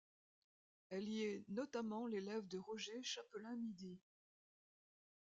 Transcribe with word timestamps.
Elle 0.89 1.07
y 1.07 1.21
est 1.25 1.43
notamment 1.49 2.07
l'élève 2.07 2.47
de 2.47 2.57
Roger 2.57 3.03
Chapelain-Midy. 3.03 3.99